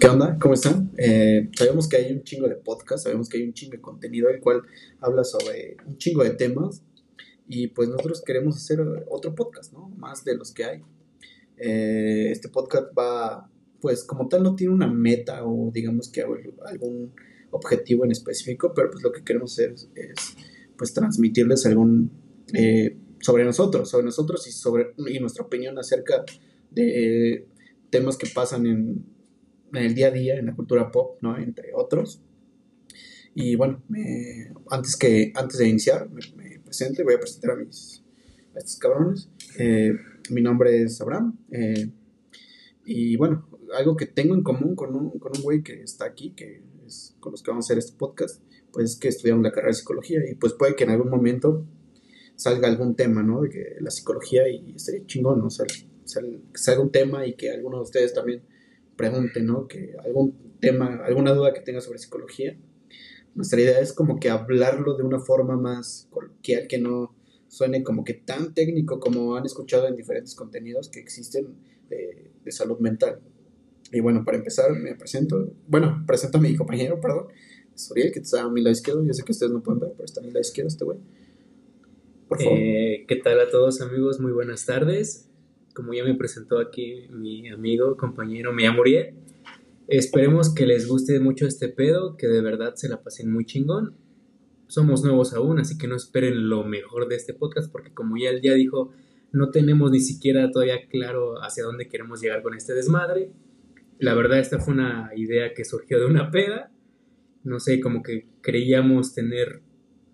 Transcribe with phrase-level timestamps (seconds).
[0.00, 0.38] ¿Qué onda?
[0.40, 0.90] ¿Cómo están?
[0.96, 4.30] Eh, sabemos que hay un chingo de podcast, sabemos que hay un chingo de contenido
[4.30, 4.62] el cual
[4.98, 6.82] habla sobre un chingo de temas
[7.46, 9.90] y pues nosotros queremos hacer otro podcast, ¿no?
[9.98, 10.82] Más de los que hay.
[11.58, 13.50] Eh, este podcast va,
[13.82, 16.22] pues como tal no tiene una meta o digamos que
[16.64, 17.12] algún
[17.50, 19.90] objetivo en específico, pero pues lo que queremos hacer es,
[20.78, 22.10] pues transmitirles algún
[22.54, 26.24] eh, sobre nosotros, sobre nosotros y sobre y nuestra opinión acerca
[26.70, 27.46] de
[27.90, 29.19] temas que pasan en
[29.72, 31.38] en el día a día, en la cultura pop, ¿no?
[31.38, 32.20] Entre otros.
[33.34, 33.82] Y bueno,
[34.70, 38.02] antes, que, antes de iniciar, me, presento y voy a presentar a mis
[38.54, 39.28] estos cabrones.
[39.58, 39.92] Eh,
[40.30, 41.38] mi nombre es Abraham.
[41.50, 41.90] Eh,
[42.84, 46.32] y bueno, algo que tengo en común con un, con un güey que está aquí,
[46.32, 49.50] que es con los que vamos a hacer este podcast, pues es que estudiamos la
[49.50, 51.66] carrera de psicología y pues puede que en algún momento
[52.34, 53.42] salga algún tema, ¿no?
[53.42, 55.48] De que la psicología y estaría chingón, ¿no?
[55.50, 58.42] salga un tema y que alguno de ustedes también
[59.00, 59.66] pregunte, ¿no?
[59.66, 62.56] Que algún tema, alguna duda que tenga sobre psicología.
[63.34, 67.14] Nuestra idea es como que hablarlo de una forma más coloquial, que no
[67.48, 71.54] suene como que tan técnico como han escuchado en diferentes contenidos que existen
[71.88, 73.20] de, salud mental.
[73.92, 75.50] Y bueno, para empezar, me presento.
[75.68, 77.28] Bueno, presento a mi compañero, perdón,
[77.74, 79.04] Suriel, que está a mi lado izquierdo.
[79.04, 80.98] Yo sé que ustedes no pueden ver, pero está a mi lado izquierdo este güey.
[82.28, 82.58] Por favor.
[82.58, 84.20] Eh, ¿Qué tal a todos, amigos?
[84.20, 85.29] Muy buenas tardes
[85.74, 89.14] como ya me presentó aquí mi amigo, compañero, mi Muriel.
[89.88, 93.96] Esperemos que les guste mucho este pedo, que de verdad se la pasen muy chingón.
[94.68, 98.30] Somos nuevos aún, así que no esperen lo mejor de este podcast, porque como ya
[98.30, 98.92] él ya dijo,
[99.32, 103.32] no tenemos ni siquiera todavía claro hacia dónde queremos llegar con este desmadre.
[103.98, 106.70] La verdad, esta fue una idea que surgió de una peda.
[107.42, 109.62] No sé, como que creíamos tener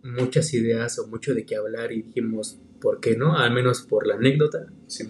[0.02, 3.36] muchas ideas o mucho de qué hablar y dijimos, ¿por qué no?
[3.36, 4.66] Al menos por la anécdota.
[4.86, 5.04] Sí,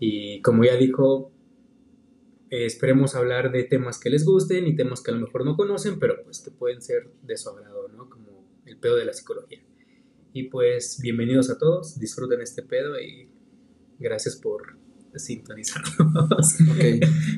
[0.00, 1.32] y como ya dijo,
[2.50, 5.56] eh, esperemos hablar de temas que les gusten y temas que a lo mejor no
[5.56, 8.08] conocen, pero pues que pueden ser de su agrado, ¿no?
[8.08, 9.60] Como el pedo de la psicología.
[10.32, 13.28] Y pues bienvenidos a todos, disfruten este pedo y
[13.98, 14.78] gracias por
[15.14, 15.96] sintonizarnos.
[16.70, 16.84] ok,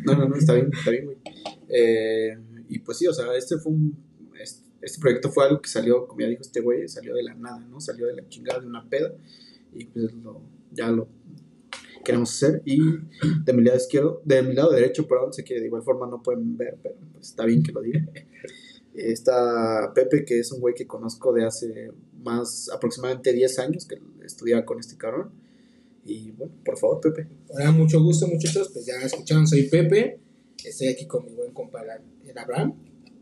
[0.05, 1.19] no, no, no, está bien, está bien, güey.
[1.69, 2.39] Eh,
[2.69, 3.97] y pues sí, o sea, este fue un,
[4.81, 7.61] este, proyecto fue algo que salió, como ya dijo este güey, salió de la nada,
[7.61, 7.81] ¿no?
[7.81, 9.13] Salió de la chingada de una peda
[9.73, 10.43] y pues lo,
[10.73, 11.09] ya lo
[12.07, 12.63] queremos hacer.
[12.65, 12.79] Y
[13.45, 16.23] de mi lado izquierdo, de mi lado derecho, perdón, sé que de igual forma no
[16.23, 18.01] pueden ver, pero pues está bien que lo diga.
[18.95, 21.91] Está Pepe, que es un güey que conozco de hace
[22.23, 25.33] más aproximadamente 10 años, que estudiaba con este cabrón.
[26.03, 27.29] Y bueno, por favor, Pepe.
[27.49, 28.71] Hola, mucho gusto, muchachos.
[28.73, 30.19] Pues ya escucharon, soy Pepe.
[30.65, 32.75] Estoy aquí con mi buen compa, el Abraham.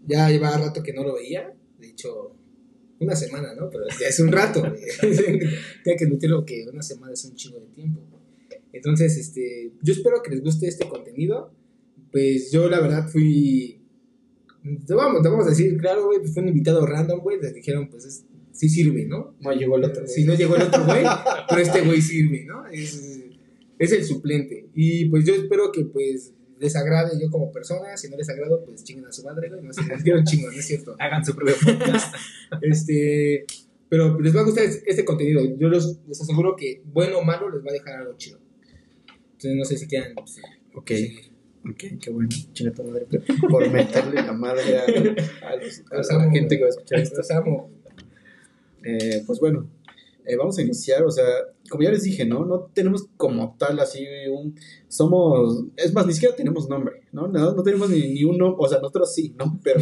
[0.07, 1.53] Ya llevaba rato que no lo veía.
[1.81, 2.37] De hecho,
[3.01, 3.69] una semana, ¿no?
[3.69, 4.63] Pero ya es un rato.
[5.01, 8.14] Tengo que admitirlo que una semana es un chingo de tiempo.
[8.75, 11.53] Entonces, este, yo espero que les guste este contenido.
[12.11, 13.81] Pues yo la verdad fui,
[14.87, 17.55] te vamos, te vamos a decir, claro, güey, pues fue un invitado random, güey, les
[17.55, 19.35] dijeron, pues es, sí sirve, ¿no?
[19.41, 20.07] No llegó el otro.
[20.07, 21.05] Sí, no llegó el otro güey,
[21.49, 22.67] pero este güey sirve, ¿no?
[22.69, 23.25] Es,
[23.79, 24.69] es el suplente.
[24.75, 28.65] Y pues yo espero que pues les agrade yo como persona, si no les agrado,
[28.65, 30.97] pues chinguen a su madre, güey, no sé, les quiero chingo, no es cierto.
[31.01, 32.15] Hagan su propio podcast.
[32.63, 33.45] este,
[33.89, 37.65] pero les va a gustar este contenido, yo les aseguro que bueno o malo les
[37.65, 38.44] va a dejar algo chido.
[39.35, 40.15] Entonces no sé si quieran.
[40.15, 40.41] Pues,
[40.75, 40.91] ok.
[41.71, 42.29] Ok, qué bueno.
[42.53, 43.07] Chinga tu madre.
[43.51, 47.19] Por meterle la madre a, la gente que va a escuchar esto.
[47.19, 47.71] Los amo.
[48.85, 49.67] Eh, pues bueno,
[50.27, 51.03] eh, vamos a iniciar.
[51.05, 51.25] O sea,
[51.71, 52.45] como ya les dije, ¿no?
[52.45, 54.59] No tenemos como tal así un.
[54.89, 55.65] Somos.
[55.77, 57.29] Es más, ni siquiera tenemos nombre, ¿no?
[57.29, 58.55] No, no tenemos ni, ni uno.
[58.59, 59.59] O sea, nosotros sí, ¿no?
[59.65, 59.81] Pero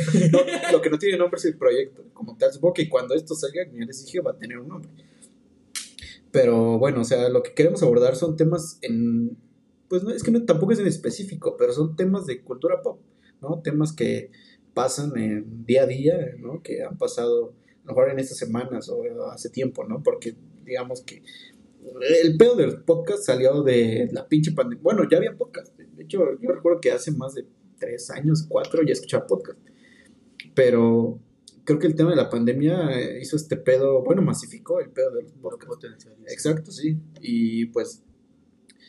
[0.70, 2.04] lo que no tiene nombre es el proyecto.
[2.12, 4.68] Como tal, supongo que cuando esto salga, como ya les dije, va a tener un
[4.68, 4.90] nombre.
[6.32, 9.36] Pero bueno, o sea, lo que queremos abordar son temas en
[9.92, 12.98] pues no, es que tampoco es en específico, pero son temas de cultura pop,
[13.42, 13.60] ¿no?
[13.60, 14.30] Temas que
[14.72, 16.62] pasan en día a día, ¿no?
[16.62, 17.52] Que han pasado
[17.84, 20.02] a lo mejor en estas semanas o hace tiempo, ¿no?
[20.02, 20.34] Porque
[20.64, 21.22] digamos que
[22.22, 24.82] el pedo del podcast salió de la pinche pandemia.
[24.82, 25.76] Bueno, ya había podcast.
[25.76, 27.44] De hecho, yo recuerdo que hace más de
[27.78, 29.58] tres años, cuatro, ya escuchaba podcast.
[30.54, 31.18] Pero
[31.64, 35.26] creo que el tema de la pandemia hizo este pedo, bueno, masificó el pedo del
[35.26, 35.82] podcast.
[36.28, 36.98] Exacto, sí.
[37.20, 38.02] Y pues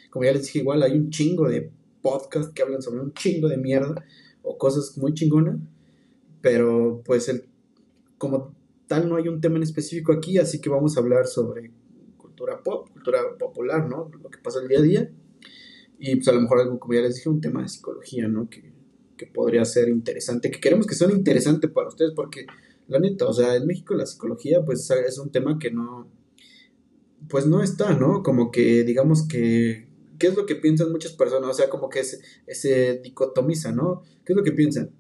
[0.09, 1.71] como ya les dije, igual hay un chingo de
[2.01, 4.05] podcasts que hablan sobre un chingo de mierda
[4.43, 5.57] o cosas muy chingonas,
[6.41, 7.45] pero pues el,
[8.17, 8.55] como
[8.87, 11.71] tal no hay un tema en específico aquí, así que vamos a hablar sobre
[12.17, 14.11] cultura pop, cultura popular, ¿no?
[14.21, 15.11] Lo que pasa el día a día.
[15.97, 18.49] Y pues a lo mejor algo, como ya les dije, un tema de psicología, ¿no?
[18.49, 18.72] Que,
[19.18, 22.45] que podría ser interesante, que queremos que sea interesante para ustedes, porque
[22.88, 26.07] la neta, o sea, en México la psicología pues es un tema que no,
[27.30, 28.24] pues no está, ¿no?
[28.24, 29.88] Como que digamos que
[30.24, 31.50] ¿qué es lo que piensan muchas personas?
[31.50, 34.04] O sea, como que se, dicotomiza, ¿no?
[34.25, 34.92] ¿Qué es lo que piensan?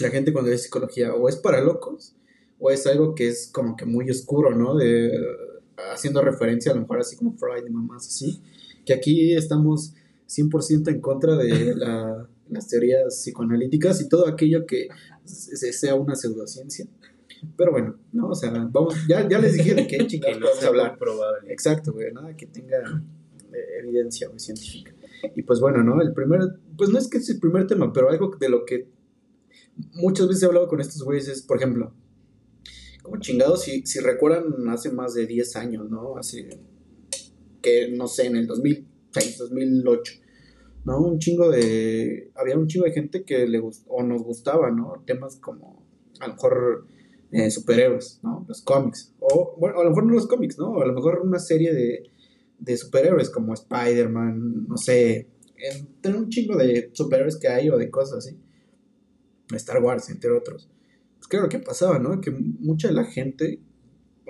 [0.00, 2.16] La gente cuando dice psicología, o es para locos,
[2.58, 4.76] o es algo que es como que muy oscuro, ¿no?
[4.76, 5.12] De,
[5.92, 8.42] haciendo referencia a lo mejor así como Freud y mamás así,
[8.84, 9.94] que aquí estamos
[10.28, 11.74] 100% en contra de
[12.48, 14.88] las teorías psicoanalíticas y todo aquello que
[15.24, 16.86] sea una pseudociencia.
[17.56, 20.66] Pero bueno, no, o sea, vamos, ya, ya les dije de qué chingados vamos a
[20.68, 20.98] hablar.
[20.98, 21.52] Probable.
[21.52, 22.78] Exacto, güey, nada que tenga
[23.52, 24.92] eh, evidencia científica.
[25.34, 26.00] Y pues bueno, ¿no?
[26.00, 26.40] El primer,
[26.76, 28.88] pues no es que es el primer tema, pero algo de lo que
[29.94, 31.92] muchas veces he hablado con estos güeyes es, por ejemplo,
[33.02, 36.16] como chingados, si, si recuerdan hace más de 10 años, ¿no?
[36.18, 36.58] Hace,
[37.62, 40.12] que no sé, en el 2006, 2008,
[40.86, 41.00] ¿no?
[41.00, 45.02] Un chingo de, había un chingo de gente que le gustó, o nos gustaba, ¿no?
[45.04, 45.84] Temas como,
[46.20, 46.86] a lo mejor,
[47.32, 48.46] eh, superhéroes, ¿no?
[48.48, 50.80] Los cómics, o, bueno, a lo mejor no los cómics, ¿no?
[50.80, 52.04] A lo mejor una serie de,
[52.60, 57.90] de superhéroes como Spider-Man, no sé, entre un chingo de superhéroes que hay o de
[57.90, 58.38] cosas así.
[59.54, 60.70] Star Wars, entre otros.
[61.16, 62.20] Pues claro que pasaba, ¿no?
[62.20, 63.60] Que mucha de la gente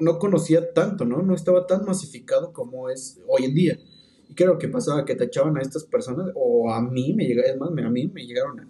[0.00, 1.22] no conocía tanto, ¿no?
[1.22, 3.78] No estaba tan masificado como es hoy en día.
[4.28, 7.50] Y creo que pasaba que te echaban a estas personas, o a mí me llegaron,
[7.50, 8.68] es más, a mí me llegaron a,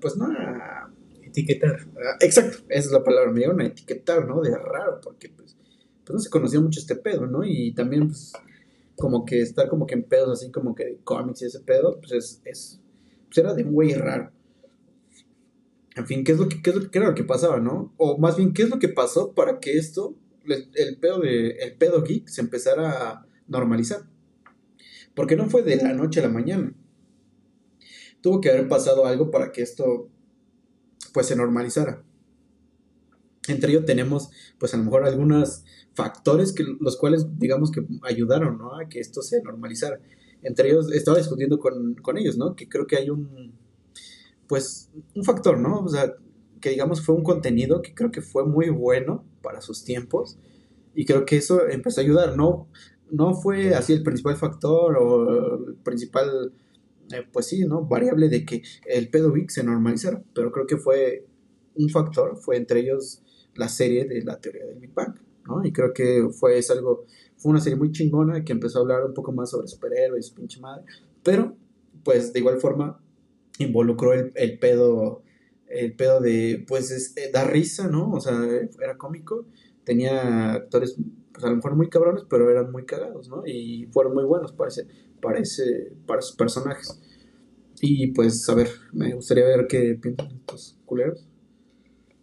[0.00, 0.90] pues no, a
[1.22, 1.86] etiquetar.
[2.20, 4.40] exacto, esa es la palabra, me llegaron a etiquetar, ¿no?
[4.40, 5.56] De raro, porque pues,
[6.04, 7.44] pues no se conocía mucho este pedo, ¿no?
[7.44, 8.32] Y también, pues,
[8.96, 12.00] como que estar como que en pedos así como que de cómics y ese pedo,
[12.00, 12.80] pues es, es
[13.26, 14.32] pues era de un güey raro.
[15.94, 17.92] En fin, ¿qué es, lo que, qué es lo que era lo que pasaba, no?
[17.96, 20.16] O más bien, ¿qué es lo que pasó para que esto,
[20.46, 24.02] el, pedo, de, el pedo geek, se empezara a normalizar?
[25.18, 26.72] Porque no fue de la noche a la mañana.
[28.20, 30.08] Tuvo que haber pasado algo para que esto,
[31.12, 32.04] pues, se normalizara.
[33.48, 38.58] Entre ellos tenemos, pues, a lo mejor algunos factores que los cuales, digamos, que ayudaron,
[38.58, 38.78] ¿no?
[38.78, 40.00] A que esto se normalizara.
[40.42, 42.54] Entre ellos, estaba discutiendo con, con ellos, ¿no?
[42.54, 43.58] Que creo que hay un
[44.46, 45.80] pues, un factor, ¿no?
[45.80, 46.14] O sea,
[46.60, 50.38] que digamos fue un contenido que creo que fue muy bueno para sus tiempos
[50.94, 52.68] y creo que eso empezó a ayudar, ¿no?
[53.10, 56.52] No fue así el principal factor o el principal,
[57.12, 57.84] eh, pues sí, ¿no?
[57.84, 61.26] Variable de que el pedo se normalizara, pero creo que fue
[61.74, 63.22] un factor, fue entre ellos
[63.54, 65.14] la serie de la teoría del Big Bang,
[65.46, 65.64] ¿no?
[65.64, 67.06] Y creo que fue es algo,
[67.36, 70.60] fue una serie muy chingona que empezó a hablar un poco más sobre superhéroes, pinche
[70.60, 70.84] madre,
[71.22, 71.56] pero
[72.04, 73.00] pues de igual forma
[73.58, 75.22] involucró el, el pedo,
[75.66, 78.10] el pedo de, pues, es, eh, da risa, ¿no?
[78.12, 78.40] O sea,
[78.82, 79.46] era cómico,
[79.84, 80.96] tenía actores,
[81.38, 83.46] pues a lo mejor muy cabrones, pero eran muy cagados, ¿no?
[83.46, 87.00] Y fueron muy buenos para, ese, para, sus personajes.
[87.80, 91.28] Y pues, a ver, me gustaría ver qué piensan estos culeros.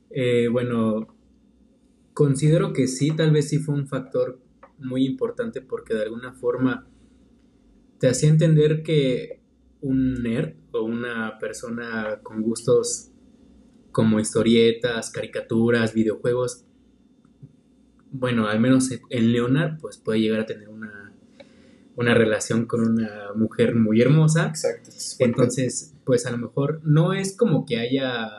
[0.09, 1.15] Eh, bueno,
[2.13, 4.41] considero que sí, tal vez sí fue un factor
[4.79, 6.85] muy importante porque de alguna forma
[7.99, 9.39] te hacía entender que
[9.79, 13.11] un nerd o una persona con gustos
[13.93, 16.65] como historietas, caricaturas, videojuegos,
[18.17, 21.13] bueno, al menos en Leonard, pues puede llegar a tener una,
[21.95, 24.47] una relación con una mujer muy hermosa.
[24.47, 24.91] Exacto.
[25.19, 28.29] Entonces, pues a lo mejor no es como que haya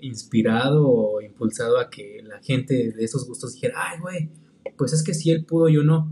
[0.00, 4.30] inspirado o impulsado a que la gente de esos gustos dijera, ay, güey,
[4.76, 6.10] pues es que si él pudo, yo no.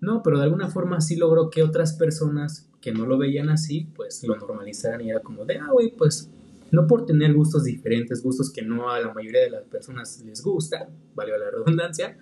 [0.00, 3.88] No, pero de alguna forma sí logró que otras personas que no lo veían así,
[3.94, 6.30] pues lo normalizaran y era como de, ah, güey, pues
[6.70, 10.42] no por tener gustos diferentes, gustos que no a la mayoría de las personas les
[10.42, 12.16] gusta, vale la redundancia,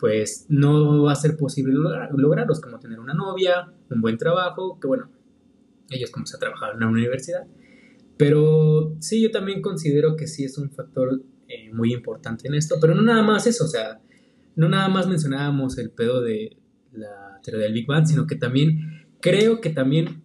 [0.00, 4.88] pues no va a ser posible lograrlos, como tener una novia, un buen trabajo, que
[4.88, 5.10] bueno,
[5.90, 7.46] ellos como se trabajaron en la universidad.
[8.16, 12.76] Pero sí, yo también considero que sí es un factor eh, muy importante en esto,
[12.80, 14.00] pero no nada más eso, o sea,
[14.56, 16.56] no nada más mencionábamos el pedo de
[16.92, 20.22] la teoría del Big Bang, sino que también Creo que también,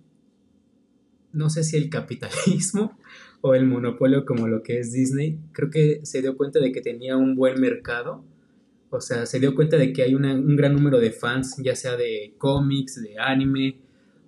[1.34, 2.98] no sé si el capitalismo
[3.42, 6.82] o el monopolio como lo que es Disney, creo que se dio cuenta de que
[6.82, 8.24] tenía un buen mercado.
[8.96, 11.96] O sea, se dio cuenta de que hay un gran número de fans, ya sea
[11.96, 13.80] de cómics, de anime,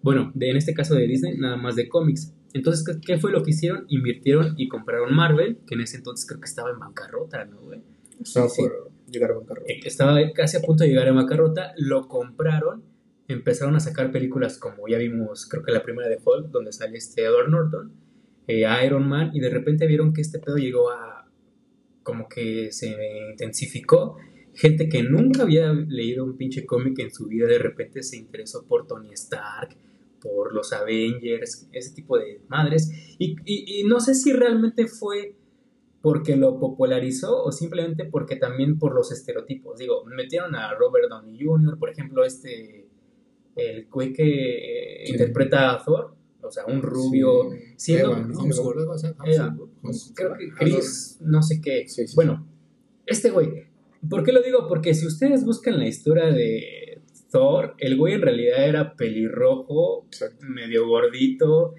[0.01, 2.33] bueno, de, en este caso de Disney, nada más de cómics.
[2.53, 3.85] Entonces, ¿qué, fue lo que hicieron?
[3.89, 7.81] Invirtieron y compraron Marvel, que en ese entonces creo que estaba en bancarrota, ¿no, güey?
[8.21, 9.71] Estaba por llegar a bancarrota.
[9.71, 12.83] Eh, estaba casi a punto de llegar a bancarrota, lo compraron
[13.27, 16.97] empezaron a sacar películas como ya vimos, creo que la primera de Hulk, donde sale
[16.97, 17.91] este Edward Norton,
[18.47, 21.27] eh, Iron Man, y de repente vieron que este pedo llegó a
[22.03, 22.95] como que se
[23.31, 24.17] intensificó.
[24.57, 28.65] Gente que nunca había leído un pinche cómic en su vida, de repente se interesó
[28.65, 29.77] por Tony Stark,
[30.19, 32.91] por los Avengers, ese tipo de madres.
[33.19, 35.35] Y, y, y no sé si realmente fue
[36.01, 39.77] porque lo popularizó o simplemente porque también por los estereotipos.
[39.77, 42.87] Digo, metieron a Robert Downey Jr., por ejemplo, este
[43.55, 47.93] el güey que interpreta a Thor, o sea, un rubio, sí.
[47.93, 48.39] siendo, ¿no?
[50.15, 51.85] creo que Chris, no sé qué.
[52.15, 52.47] Bueno,
[53.05, 53.66] este güey,
[54.09, 54.67] ¿por qué lo digo?
[54.67, 60.07] Porque si ustedes buscan la historia de Thor, el güey en realidad era pelirrojo,
[60.41, 61.73] medio gordito,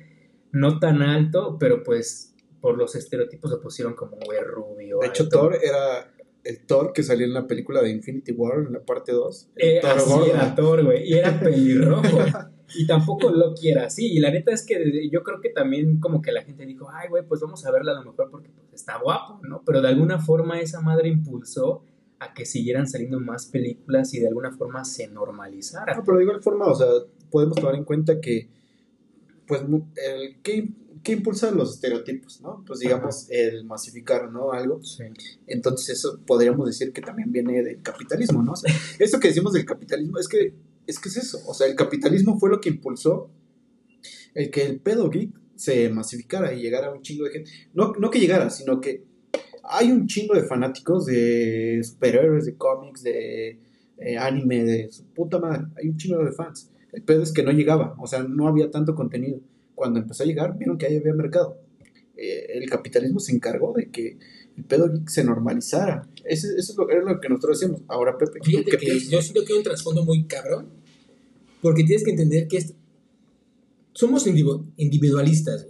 [0.52, 4.98] no tan alto, pero pues por los estereotipos lo pusieron como un güey rubio.
[5.00, 6.12] De hecho, Thor era
[6.44, 9.50] el Thor que salió en la película de Infinity War, en la parte 2.
[9.56, 12.18] Eh, Thor era Thor, güey, y era pelirrojo.
[12.74, 14.06] y tampoco lo quiera así.
[14.12, 17.08] Y la neta es que yo creo que también como que la gente dijo, ay,
[17.08, 19.62] güey, pues vamos a verla a lo mejor porque pues, está guapo, ¿no?
[19.64, 21.84] Pero de alguna forma esa madre impulsó
[22.20, 25.94] a que siguieran saliendo más películas y de alguna forma se normalizara.
[25.94, 26.86] No, pero de igual forma, o sea,
[27.30, 28.48] podemos tomar en cuenta que,
[29.46, 30.68] pues, el, ¿qué,
[31.02, 32.64] ¿qué impulsa los estereotipos, no?
[32.66, 34.52] Pues digamos, el masificar, ¿no?
[34.52, 34.82] Algo.
[34.82, 35.04] Sí.
[35.46, 38.52] Entonces eso podríamos decir que también viene del capitalismo, ¿no?
[38.52, 40.54] O sea, esto que decimos del capitalismo es que,
[40.86, 43.30] es que es eso, o sea, el capitalismo fue lo que impulsó
[44.34, 47.50] el que el pedo geek se masificara y llegara a un chingo de gente.
[47.74, 49.04] No, no que llegara, sino que
[49.70, 53.58] hay un chingo de fanáticos de superhéroes, de cómics, de
[53.98, 55.66] eh, anime, de su puta madre.
[55.76, 56.70] Hay un chingo de fans.
[56.92, 59.40] El pedo es que no llegaba, o sea, no había tanto contenido.
[59.74, 61.60] Cuando empezó a llegar, vieron que ahí había mercado.
[62.16, 64.18] Eh, el capitalismo se encargó de que
[64.56, 66.08] el pedo se normalizara.
[66.24, 67.82] Eso, es lo, lo que nosotros decimos.
[67.88, 70.68] Ahora, Pepe, Fíjate que yo siento que hay un trasfondo muy cabrón,
[71.60, 72.64] porque tienes que entender que
[73.92, 75.66] somos individualistas,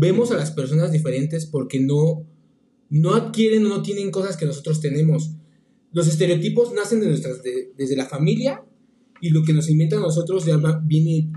[0.00, 2.24] Vemos a las personas diferentes porque no
[2.90, 5.30] no adquieren o no tienen cosas que nosotros tenemos.
[5.92, 8.62] Los estereotipos nacen de nuestras, desde la familia
[9.20, 11.30] y lo que nos inventa a nosotros ya viene,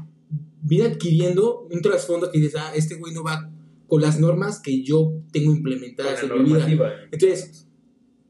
[0.62, 3.50] viene adquiriendo un trasfondo que dices, ah, este güey no va
[3.88, 6.94] con las normas que yo tengo implementadas en mi vida.
[7.12, 7.68] Entonces,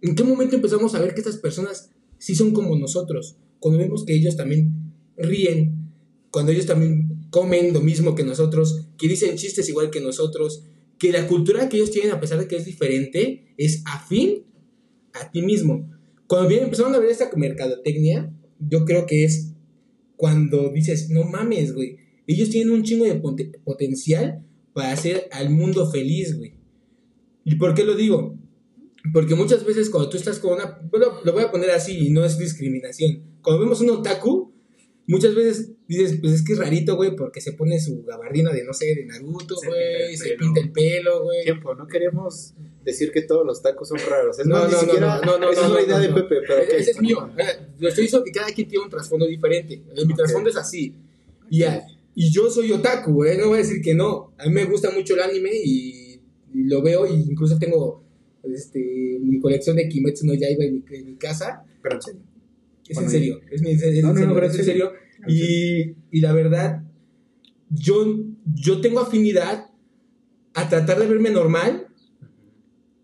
[0.01, 3.35] ¿en qué momento empezamos a ver que estas personas sí son como nosotros?
[3.59, 5.91] Cuando vemos que ellos también ríen,
[6.31, 10.63] cuando ellos también comen lo mismo que nosotros, que dicen chistes igual que nosotros,
[11.01, 14.43] que la cultura que ellos tienen, a pesar de que es diferente, es afín
[15.13, 15.89] a ti mismo.
[16.27, 19.51] Cuando bien empezaron a ver esta mercadotecnia, yo creo que es
[20.15, 23.19] cuando dices, no mames, güey, ellos tienen un chingo de
[23.65, 26.53] potencial para hacer al mundo feliz, güey.
[27.45, 28.37] ¿Y por qué lo digo?
[29.11, 30.81] Porque muchas veces cuando tú estás con una...
[30.91, 33.23] Bueno, lo voy a poner así y no es discriminación.
[33.41, 34.40] Cuando vemos un otaku,
[35.07, 38.63] muchas veces dices, pues es que es rarito, güey, porque se pone su gabardina de,
[38.63, 41.43] no sé, de Naruto, güey, se, pinta el pelo, güey.
[41.43, 42.53] Tiempo, no queremos
[42.83, 44.39] decir que todos los tacos son raros.
[44.39, 46.61] Es no, más, no, ni siquiera, no, no, esa es la idea de Pepe, pero...
[46.61, 47.29] Ese es mío.
[47.79, 49.81] Lo estoy diciendo que cada quien tiene un trasfondo diferente.
[50.05, 50.95] Mi trasfondo es así.
[51.49, 51.63] Y,
[52.15, 54.33] y yo soy otaku, güey, no voy a decir que no.
[54.37, 56.21] A mí me gusta mucho el anime y,
[56.53, 58.03] lo veo, y incluso tengo
[58.43, 61.63] este, mi colección de Kimetsu no Yaiba en mi, en mi casa.
[61.81, 62.30] Pero en serio.
[62.87, 64.91] Es en serio, es, en serio, no, no, es en serio.
[65.27, 66.83] Y, y, la verdad,
[67.69, 68.05] yo,
[68.53, 69.67] yo tengo afinidad
[70.53, 71.87] a tratar de verme normal,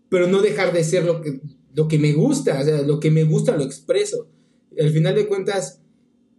[0.08, 1.40] pero no dejar de ser lo que,
[1.74, 4.28] lo que me gusta, o sea, lo que me gusta lo expreso.
[4.78, 5.80] Al final de cuentas,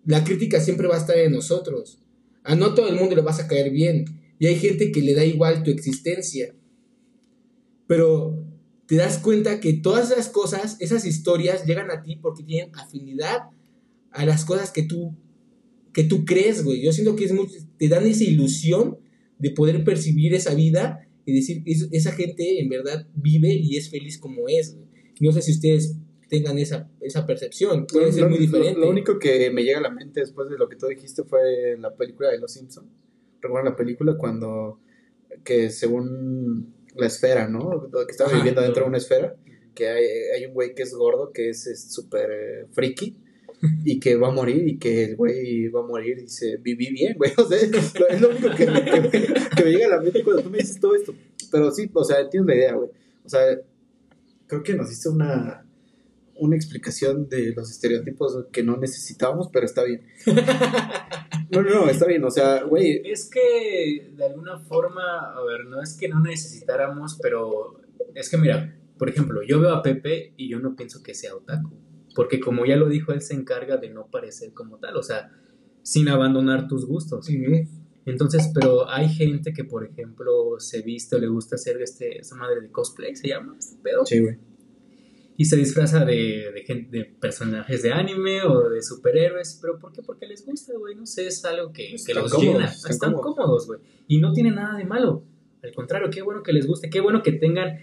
[0.05, 2.00] la crítica siempre va a estar en nosotros.
[2.43, 4.05] A no todo el mundo le vas a caer bien.
[4.39, 6.55] Y hay gente que le da igual tu existencia.
[7.88, 8.49] Pero
[8.89, 13.38] te das cuenta que todas esas cosas, esas historias llegan a ti porque tienen afinidad
[14.10, 15.15] a las cosas que tú,
[15.93, 16.81] que tú crees, güey.
[16.81, 17.34] Yo siento que es
[17.77, 18.98] te dan esa ilusión
[19.38, 24.17] de poder percibir esa vida y decir, esa gente en verdad vive y es feliz
[24.17, 24.75] como es.
[25.19, 25.96] No sé si ustedes
[26.27, 28.79] tengan esa, esa percepción, puede ser muy diferente.
[28.79, 31.77] Lo, único que me llega a la mente después de lo que tú dijiste fue
[31.77, 32.89] la película de Los Simpsons.
[33.39, 34.79] Recuerdo la película cuando,
[35.43, 37.89] que según la esfera, ¿no?
[37.91, 39.36] Que estaba viviendo dentro de una esfera,
[39.74, 43.15] que hay, hay un güey que es gordo, que es súper eh, friki,
[43.84, 46.91] y que va a morir, y que el güey va a morir y dice, viví
[46.91, 50.44] bien, güey, o sea, es lo único que, que, me llega a la mente cuando
[50.44, 51.13] tú me dices todo esto,
[51.51, 52.89] pero sí, o sea, tienes la idea, güey,
[53.25, 53.60] o sea,
[54.48, 55.65] creo que nos diste una,
[56.36, 60.03] una explicación de los estereotipos que no necesitábamos, pero está bien.
[61.51, 63.01] No, no, no, está bien, o sea, güey.
[63.06, 67.82] Es que de alguna forma, a ver, no es que no necesitáramos, pero
[68.13, 71.36] es que mira, por ejemplo, yo veo a Pepe y yo no pienso que sea
[71.36, 71.72] otaku,
[72.15, 75.32] porque como ya lo dijo, él se encarga de no parecer como tal, o sea,
[75.82, 77.27] sin abandonar tus gustos.
[78.06, 82.36] Entonces, pero hay gente que, por ejemplo, se viste o le gusta hacer este, esa
[82.36, 84.06] madre de cosplay, se llama, este pedo.
[84.06, 84.49] Sí, güey
[85.39, 89.58] y se disfraza de, de, de, personajes de anime o de superhéroes.
[89.62, 90.01] ¿Pero por qué?
[90.01, 90.96] Porque les gusta, güey.
[90.96, 92.65] No sé, es algo que, que los llena.
[92.65, 93.79] Están, cómodos, güey.
[94.10, 95.24] Y no tiene nada de malo.
[95.63, 96.89] Al contrario, qué bueno que les guste.
[96.89, 97.79] Qué bueno que tengan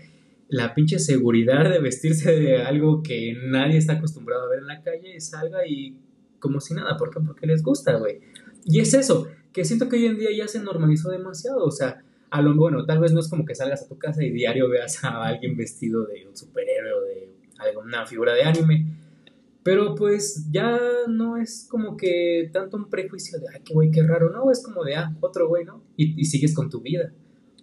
[0.49, 4.83] la pinche seguridad de vestirse de algo que nadie está acostumbrado a ver en la
[4.83, 5.19] calle.
[5.19, 5.97] Salga y
[6.39, 6.99] como si nada.
[6.99, 7.21] ¿Por qué?
[7.27, 8.21] Porque les gusta, güey.
[8.67, 12.05] Y es eso, que siento que hoy en día ya se normalizó demasiado, o sea,
[12.29, 14.69] a lo bueno, tal vez no es como que salgas a tu casa y diario
[14.69, 17.26] veas a alguien vestido de un superhéroe o de
[17.59, 18.87] alguna figura de anime,
[19.63, 24.03] pero pues ya no es como que tanto un prejuicio de, ay, qué güey, qué
[24.03, 25.83] raro, no, es como de, ah, otro güey, ¿no?
[25.97, 27.13] Y, sigues con tu vida.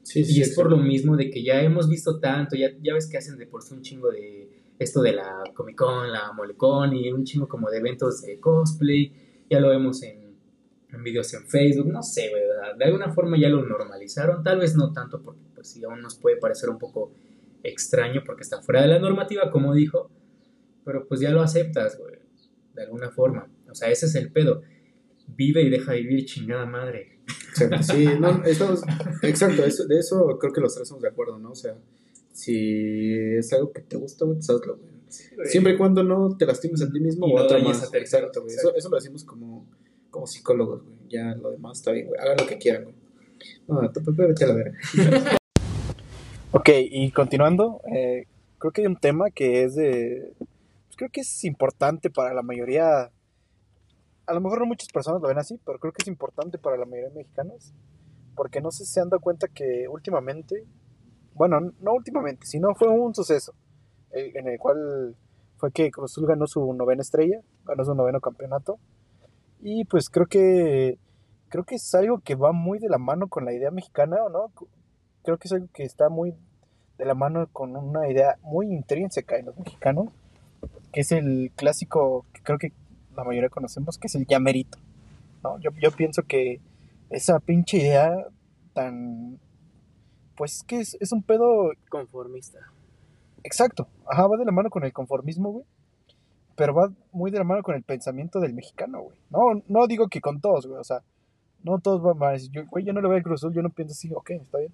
[0.02, 3.08] Sí, y es por lo mismo de que ya hemos visto tanto, ya, ya ves
[3.08, 6.94] que hacen de por sí un chingo de esto de la Comic Con, la Molecon
[6.94, 9.14] y un chingo como de eventos de cosplay,
[9.50, 10.24] ya lo vemos en
[10.94, 12.76] en videos en Facebook, no sé, ¿verdad?
[12.78, 16.16] De alguna forma ya lo normalizaron, tal vez no tanto porque pues sí, aún nos
[16.16, 17.12] puede parecer un poco
[17.64, 20.12] extraño porque está fuera de la normativa, como dijo,
[20.86, 22.16] pero pues ya lo aceptas, güey,
[22.74, 23.50] de alguna forma.
[23.70, 24.62] O sea, ese es el pedo.
[25.28, 27.20] Vive y deja vivir chingada madre.
[27.82, 28.82] Sí, no, estamos,
[29.22, 31.52] exacto, eso, de eso creo que los tres estamos de acuerdo, ¿no?
[31.52, 31.78] O sea,
[32.32, 34.92] si es algo que te gusta, güey, pues hazlo, güey.
[35.46, 37.94] Siempre y cuando no te lastimes a ti mismo o a otro más.
[37.94, 38.56] Exacto, güey.
[38.56, 39.68] Eso, eso lo decimos como
[40.14, 41.00] como psicólogos, güey.
[41.10, 42.22] Ya lo demás está bien, güey.
[42.22, 42.96] Hagan lo que quieran, güey.
[43.68, 44.78] No, tú, Pepe, vete a la verga.
[46.54, 48.26] Ok, y continuando, eh,
[48.58, 50.34] creo que hay un tema que es de.
[50.38, 53.12] Pues creo que es importante para la mayoría.
[54.26, 56.78] A lo mejor no muchas personas lo ven así, pero creo que es importante para
[56.78, 57.74] la mayoría de mexicanos.
[58.36, 60.66] Porque no sé si se han dado cuenta que últimamente.
[61.34, 63.54] Bueno, no últimamente, sino fue un suceso.
[64.12, 65.16] En el cual
[65.58, 68.78] fue que Cruz Azul ganó su novena estrella, ganó su noveno campeonato
[69.66, 71.00] y pues creo que
[71.48, 74.52] creo que es algo que va muy de la mano con la idea mexicana, ¿no?
[75.24, 76.36] Creo que es algo que está muy
[76.98, 80.10] de la mano con una idea muy intrínseca en los mexicanos,
[80.92, 82.72] que es el clásico que creo que
[83.16, 84.78] la mayoría conocemos, que es el llamerito,
[85.44, 85.60] ¿no?
[85.60, 86.62] Yo, yo pienso que
[87.10, 88.28] esa pinche idea
[88.74, 89.40] tan...
[90.36, 91.72] Pues que es, es un pedo...
[91.90, 92.60] Conformista.
[93.44, 95.66] Exacto, ajá, va de la mano con el conformismo, güey
[96.56, 99.18] pero va muy de la mano con el pensamiento del mexicano, güey.
[99.30, 101.02] No, no digo que con todos, güey, o sea,
[101.64, 103.62] no todos van a decir, yo, güey, yo no le voy al Cruz Azul, yo
[103.62, 104.74] no pienso así, ok, está bien.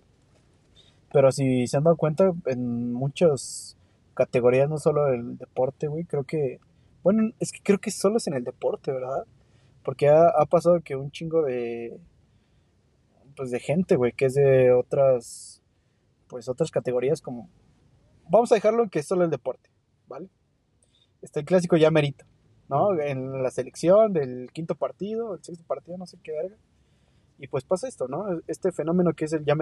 [1.12, 3.78] Pero si se han dado cuenta, en muchas
[4.14, 6.60] categorías, no solo el deporte, güey, creo que,
[7.04, 9.26] bueno, es que creo que solo es en el deporte, ¿verdad?
[9.84, 12.00] Porque ha, pasado que un chingo de,
[13.36, 15.62] pues de gente, güey, que es de otras,
[16.28, 17.50] pues otras categorías como,
[18.30, 19.70] vamos a dejarlo que es solo el deporte,
[20.08, 20.30] ¿vale?
[21.22, 21.92] está el clásico ya
[22.70, 23.00] ¿no?
[23.00, 26.56] En la selección del quinto partido, el sexto partido, no sé qué verga.
[27.40, 28.26] Y pues pasa esto, ¿no?
[28.48, 29.56] Este fenómeno que es el ya.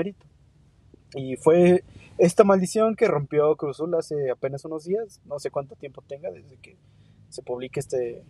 [1.16, 1.84] Y fue
[2.18, 6.58] esta maldición que rompió Cruzul hace apenas unos días, no sé cuánto tiempo tenga desde
[6.58, 6.78] que
[7.30, 8.24] se publique este,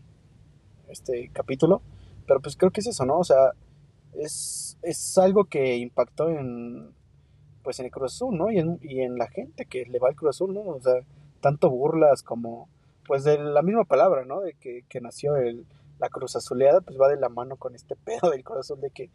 [0.88, 1.82] este capítulo,
[2.28, 3.20] pero pues creo que es eso, ¿no?
[3.20, 3.52] O sea,
[4.14, 6.92] es, es algo que impactó en,
[7.64, 8.52] pues en el Cruz Azul, ¿no?
[8.52, 10.62] Y en, y en la gente que le va al Cruz Azul, ¿no?
[10.62, 11.02] O sea,
[11.42, 12.70] tanto burlas como
[13.08, 14.42] pues de la misma palabra, ¿no?
[14.42, 15.66] De que, nació el,
[15.98, 19.10] la cruz azuleada, pues va de la mano con este pedo del corazón de que,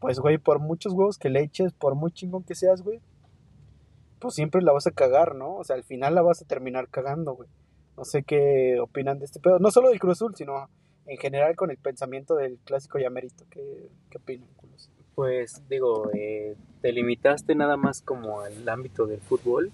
[0.00, 3.00] pues, güey, por muchos huevos que le eches, por muy chingón que seas, güey,
[4.18, 5.56] pues siempre la vas a cagar, ¿no?
[5.56, 7.48] O sea, al final la vas a terminar cagando, güey.
[7.96, 10.68] No sé qué opinan de este pedo, no solo del Cruz Azul, sino
[11.06, 13.44] en general con el pensamiento del clásico Yamerito.
[13.50, 14.48] ¿Qué, qué opinan,
[15.14, 19.70] Pues digo, eh, te limitaste nada más como al ámbito del fútbol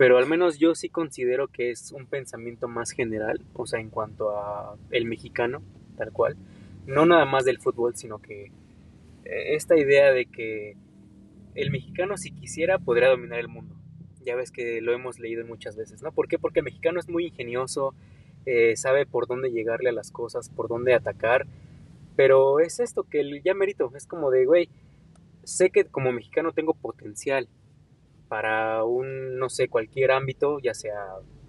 [0.00, 3.90] pero al menos yo sí considero que es un pensamiento más general, o sea, en
[3.90, 5.60] cuanto a el mexicano,
[5.98, 6.38] tal cual,
[6.86, 8.50] no nada más del fútbol, sino que
[9.30, 10.76] esta idea de que
[11.54, 13.76] el mexicano si quisiera podría dominar el mundo.
[14.24, 16.12] Ya ves que lo hemos leído muchas veces, ¿no?
[16.12, 16.38] ¿Por qué?
[16.38, 17.94] Porque el mexicano es muy ingenioso,
[18.46, 21.46] eh, sabe por dónde llegarle a las cosas, por dónde atacar,
[22.16, 24.68] pero es esto que ya merito, es como de, güey,
[25.44, 27.48] sé que como mexicano tengo potencial,
[28.30, 30.94] para un, no sé, cualquier ámbito, ya sea,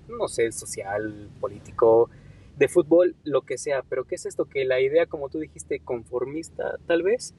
[0.08, 2.10] no sé, social, político,
[2.58, 3.84] de fútbol, lo que sea.
[3.88, 4.46] Pero ¿qué es esto?
[4.46, 7.36] Que la idea, como tú dijiste, conformista tal vez,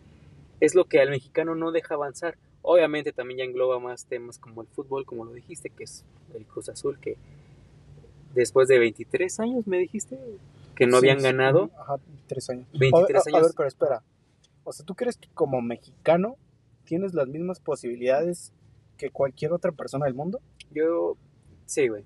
[0.63, 2.39] es lo que al mexicano no deja avanzar.
[2.63, 6.47] Obviamente también ya engloba más temas como el fútbol, como lo dijiste, que es el
[6.47, 7.17] Cruz Azul, que
[8.33, 10.17] después de 23 años me dijiste
[10.77, 11.73] que no habían ganado.
[11.77, 12.69] Ajá, 23 años.
[12.75, 13.39] 23 años.
[13.41, 14.03] A ver, pero espera.
[14.63, 16.37] O sea, ¿tú crees que como mexicano
[16.85, 18.53] tienes las mismas posibilidades
[18.99, 20.41] que cualquier otra persona del mundo?
[20.71, 21.17] Yo,
[21.67, 22.05] sí, güey.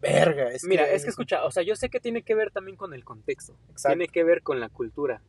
[0.00, 2.78] Verga, es Mira, es que escucha, o sea, yo sé que tiene que ver también
[2.78, 3.54] con el contexto.
[3.84, 5.20] Tiene que ver con la cultura.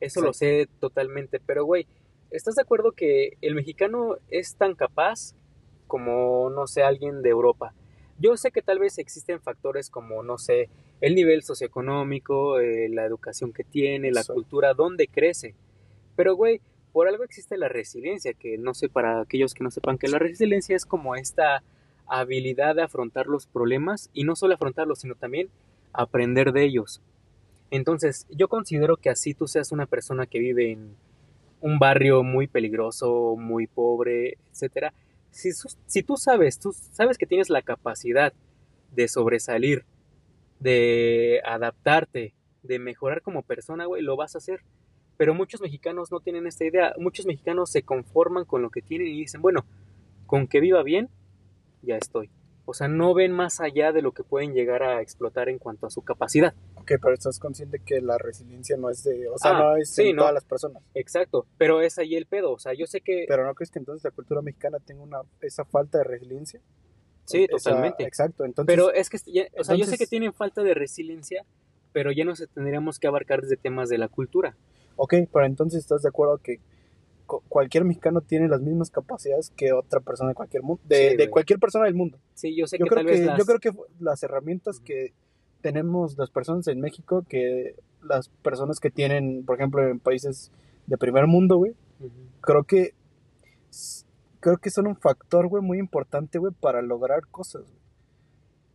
[0.00, 1.40] Eso lo sé totalmente.
[1.44, 1.86] Pero, güey,
[2.30, 5.34] ¿estás de acuerdo que el mexicano es tan capaz
[5.86, 7.74] como, no sé, alguien de Europa?
[8.18, 10.68] Yo sé que tal vez existen factores como, no sé,
[11.00, 15.54] el nivel socioeconómico, eh, la educación que tiene, la cultura, dónde crece.
[16.16, 16.60] Pero, güey,
[16.92, 20.18] por algo existe la resiliencia, que no sé, para aquellos que no sepan, que la
[20.18, 21.62] resiliencia es como esta
[22.06, 25.48] habilidad de afrontar los problemas y no solo afrontarlos, sino también
[25.92, 27.00] aprender de ellos.
[27.70, 30.96] Entonces, yo considero que así tú seas una persona que vive en
[31.60, 34.92] un barrio muy peligroso, muy pobre, etcétera.
[35.30, 35.50] Si,
[35.86, 38.32] si tú sabes, tú sabes que tienes la capacidad
[38.92, 39.84] de sobresalir,
[40.58, 44.60] de adaptarte, de mejorar como persona, güey, lo vas a hacer.
[45.16, 46.94] Pero muchos mexicanos no tienen esta idea.
[46.98, 49.64] Muchos mexicanos se conforman con lo que tienen y dicen, bueno,
[50.26, 51.08] con que viva bien,
[51.82, 52.30] ya estoy.
[52.64, 55.86] O sea, no ven más allá de lo que pueden llegar a explotar en cuanto
[55.86, 56.54] a su capacidad.
[56.80, 59.94] Ok, pero estás consciente que la resiliencia no es de, o sea, ah, no es
[59.94, 60.82] de todas las personas.
[60.94, 63.26] Exacto, pero es ahí el pedo, o sea, yo sé que...
[63.28, 66.60] Pero ¿no crees que entonces la cultura mexicana tenga una, esa falta de resiliencia?
[67.26, 68.04] Sí, totalmente.
[68.04, 68.74] Exacto, entonces...
[68.74, 69.18] Pero es que,
[69.58, 71.44] o sea, yo sé que tienen falta de resiliencia,
[71.92, 74.56] pero ya nos tendríamos que abarcar desde temas de la cultura.
[74.96, 76.60] Ok, pero entonces estás de acuerdo que
[77.26, 81.84] cualquier mexicano tiene las mismas capacidades que otra persona de cualquier mundo, de, cualquier persona
[81.84, 82.18] del mundo.
[82.34, 85.12] Sí, yo sé que creo que yo creo que las herramientas que
[85.60, 90.52] tenemos las personas en México que las personas que tienen, por ejemplo, en países
[90.86, 91.74] de primer mundo, güey,
[92.40, 92.94] creo que
[94.40, 97.64] creo que son un factor, güey, muy importante, güey, para lograr cosas.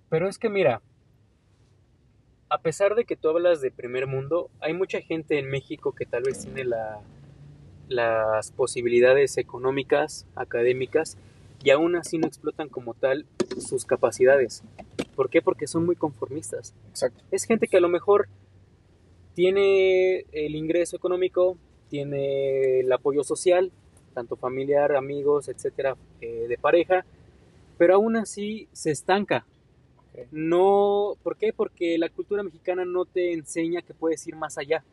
[0.09, 0.81] Pero es que mira,
[2.49, 6.05] a pesar de que tú hablas de primer mundo, hay mucha gente en México que
[6.05, 7.01] tal vez tiene la
[7.87, 11.17] las posibilidades económicas, académicas,
[11.63, 13.25] y aún así no explotan como tal
[13.57, 14.63] sus capacidades.
[15.15, 15.41] ¿Por qué?
[15.41, 16.73] Porque son muy conformistas.
[16.89, 17.23] Exacto.
[17.31, 18.27] Es gente que a lo mejor
[19.33, 21.57] tiene el ingreso económico,
[21.89, 23.71] tiene el apoyo social,
[24.13, 27.05] tanto familiar, amigos, etcétera, eh, de pareja,
[27.77, 29.45] pero aún así se estanca.
[30.31, 31.51] No, ¿por qué?
[31.51, 34.83] Porque la cultura mexicana no te enseña que puedes ir más allá.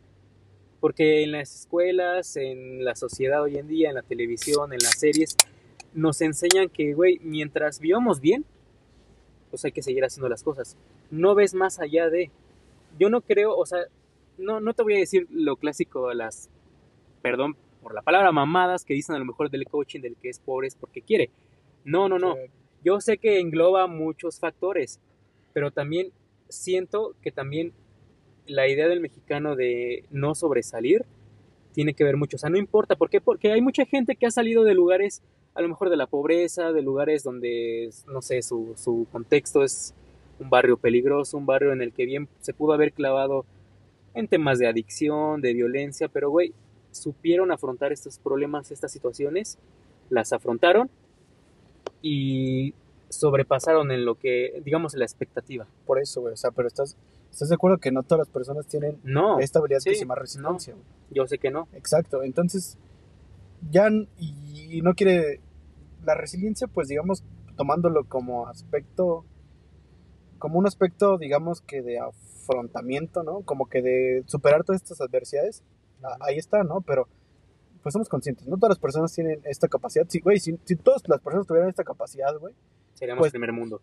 [0.80, 4.98] Porque en las escuelas, en la sociedad hoy en día, en la televisión, en las
[4.98, 5.36] series,
[5.94, 8.44] nos enseñan que, güey, mientras vivamos bien,
[9.52, 10.78] pues hay que seguir haciendo las cosas.
[11.10, 12.30] No ves más allá de...
[12.98, 13.80] Yo no creo, o sea,
[14.38, 16.48] no, no te voy a decir lo clásico de las,
[17.20, 20.38] perdón por la palabra mamadas que dicen a lo mejor del coaching del que es
[20.38, 21.30] pobre es porque quiere.
[21.84, 22.36] No, no, no.
[22.82, 25.00] Yo sé que engloba muchos factores,
[25.52, 26.12] pero también
[26.48, 27.72] siento que también
[28.46, 31.04] la idea del mexicano de no sobresalir
[31.72, 32.36] tiene que ver mucho.
[32.36, 32.96] O sea, no importa.
[32.96, 33.20] ¿Por qué?
[33.20, 35.22] Porque hay mucha gente que ha salido de lugares,
[35.54, 39.94] a lo mejor de la pobreza, de lugares donde, no sé, su, su contexto es
[40.38, 43.44] un barrio peligroso, un barrio en el que bien se pudo haber clavado
[44.14, 46.52] en temas de adicción, de violencia, pero güey,
[46.90, 49.58] supieron afrontar estos problemas, estas situaciones,
[50.10, 50.90] las afrontaron
[52.02, 52.74] y
[53.08, 55.66] sobrepasaron en lo que, digamos, la expectativa.
[55.86, 56.96] Por eso, güey, o sea, pero estás,
[57.32, 59.00] ¿Estás de acuerdo que no todas las personas tienen
[59.40, 60.74] esta habilidad que se llama resiliencia?
[61.10, 61.66] yo sé que no.
[61.72, 62.76] Exacto, entonces
[63.70, 65.40] ya y no quiere
[66.04, 67.24] la resiliencia, pues digamos,
[67.56, 69.24] tomándolo como aspecto,
[70.38, 73.42] como un aspecto, digamos que de afrontamiento, ¿no?
[73.42, 75.62] Como que de superar todas estas adversidades,
[76.20, 76.80] ahí está, ¿no?
[76.80, 77.08] Pero
[77.82, 80.06] pues somos conscientes, no todas las personas tienen esta capacidad.
[80.08, 82.54] Sí, güey, si, si todas las personas tuvieran esta capacidad, güey.
[82.94, 83.80] Seríamos pues, primer mundo.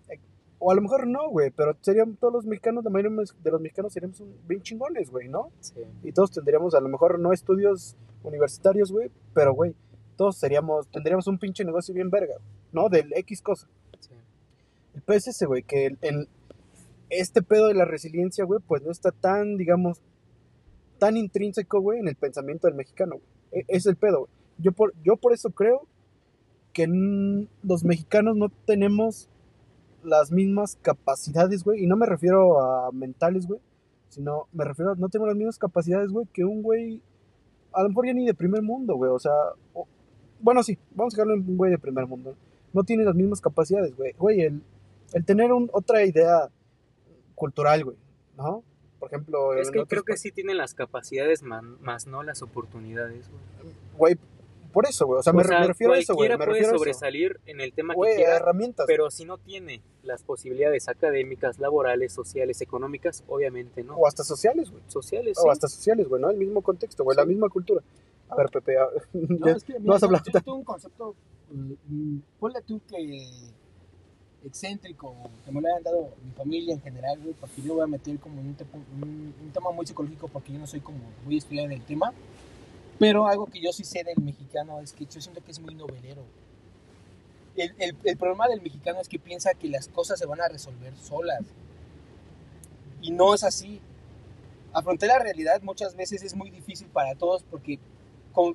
[0.60, 3.62] O a lo mejor no, güey, pero serían todos los mexicanos, la mayoría de los
[3.62, 5.52] mexicanos seríamos bien chingones, güey, ¿no?
[5.60, 5.82] Sí.
[6.04, 9.76] Y todos tendríamos, a lo mejor no estudios universitarios, güey, pero, güey,
[10.18, 12.36] todos seríamos, tendríamos un pinche negocio bien verga,
[12.72, 12.90] ¿no?
[12.90, 13.68] Del X cosa.
[14.00, 14.12] Sí.
[14.96, 16.28] El pedo es ese, güey, que en
[17.10, 20.02] este pedo de la resiliencia, güey, pues no está tan, digamos,
[21.00, 23.39] tan intrínseco, güey, en el pensamiento del mexicano, güey.
[23.52, 24.32] E, es el pedo, güey.
[24.58, 25.88] Yo por, yo por eso creo
[26.74, 26.88] que
[27.64, 29.30] los mexicanos no tenemos
[30.04, 31.84] las mismas capacidades, güey.
[31.84, 33.60] Y no me refiero a mentales, güey.
[34.10, 37.02] Sino me refiero a no tengo las mismas capacidades, güey, que un güey.
[37.72, 39.12] A lo mejor ya ni de primer mundo, güey.
[39.12, 39.34] O sea.
[40.42, 42.36] bueno, sí, vamos a dejarlo en un güey de primer mundo.
[42.74, 44.14] No tiene las mismas capacidades, güey.
[44.14, 44.64] Güey, el,
[45.14, 46.50] el tener un, otra idea
[47.36, 47.98] cultural, güey.
[48.38, 48.64] ¿No?
[49.00, 49.54] Por ejemplo.
[49.54, 53.74] Es que creo que sí tiene las capacidades, más no las oportunidades, güey.
[53.98, 54.18] Güey,
[54.72, 55.20] por eso, güey.
[55.20, 56.30] O sea, me, refiero a eso, güey.
[56.30, 58.86] Me puede sobresalir en el tema que quiera, herramientas.
[58.88, 63.96] Pero si no tiene las posibilidades académicas, laborales, sociales, económicas, obviamente no.
[63.96, 64.84] O hasta sociales, güey.
[64.88, 66.30] Sociales, O hasta sociales, güey, ¿no?
[66.30, 67.82] El mismo contexto, güey, la misma cultura.
[68.30, 68.76] A ver, Pepe,
[69.14, 70.22] no, es que, mira, vas a hablar.
[70.24, 71.16] Yo, tengo un concepto,
[71.50, 73.28] mm, ponle tú que
[74.46, 77.88] excéntrico, que me lo hayan dado mi familia en general, güey, porque yo voy a
[77.88, 78.56] meter como un,
[79.02, 82.14] un, un tema muy psicológico porque yo no soy como muy estudiado en el tema.
[82.98, 85.74] Pero algo que yo sí sé del mexicano es que yo siento que es muy
[85.74, 86.24] novelero.
[87.56, 90.48] El, el, el, problema del mexicano es que piensa que las cosas se van a
[90.48, 91.42] resolver solas.
[93.02, 93.80] Y no es así.
[94.74, 97.80] Afrontar la realidad muchas veces es muy difícil para todos porque